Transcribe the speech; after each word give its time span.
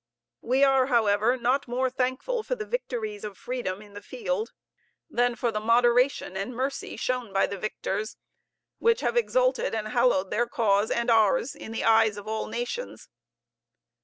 We 0.41 0.63
are, 0.63 0.87
however, 0.87 1.37
not 1.37 1.67
more 1.67 1.87
thankful 1.87 2.41
for 2.41 2.55
the 2.55 2.65
victories 2.65 3.23
of 3.23 3.37
freedom 3.37 3.83
in 3.83 3.93
the 3.93 4.01
field 4.01 4.51
than 5.11 5.35
for 5.35 5.51
the 5.51 5.59
moderation 5.59 6.35
and 6.35 6.55
mercy 6.55 6.97
shown 6.97 7.31
by 7.31 7.45
the 7.45 7.59
victors, 7.59 8.17
which 8.79 9.01
have 9.01 9.15
exalted 9.15 9.75
and 9.75 9.89
hallowed 9.89 10.31
their 10.31 10.47
cause 10.47 10.89
and 10.89 11.11
ours 11.11 11.53
in 11.53 11.71
the 11.71 11.83
eyes 11.85 12.17
of 12.17 12.27
all 12.27 12.47
nations. 12.47 13.09